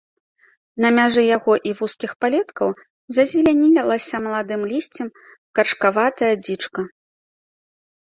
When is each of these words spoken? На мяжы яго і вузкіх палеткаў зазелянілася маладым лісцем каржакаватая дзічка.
На 0.83 0.89
мяжы 0.99 1.23
яго 1.37 1.53
і 1.71 1.73
вузкіх 1.81 2.11
палеткаў 2.23 2.69
зазелянілася 3.17 4.15
маладым 4.25 4.61
лісцем 4.71 5.07
каржакаватая 5.61 6.31
дзічка. 6.47 6.81